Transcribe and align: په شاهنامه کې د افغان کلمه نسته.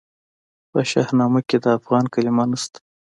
په 0.71 0.79
شاهنامه 0.91 1.41
کې 1.47 1.57
د 1.63 1.65
افغان 1.77 2.05
کلمه 2.13 2.43
نسته. 2.51 2.79